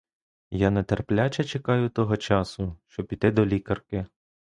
[0.59, 4.05] Я нетерпляче чекаю того часу, щоб іти до лікарки.